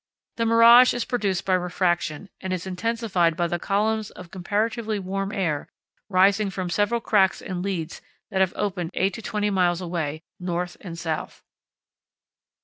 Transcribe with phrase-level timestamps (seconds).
[0.37, 5.31] The mirage is produced by refraction and is intensified by the columns of comparatively warm
[5.31, 5.69] air
[6.09, 8.01] rising from several cracks and leads
[8.31, 11.43] that have opened eight to twenty miles away north and south."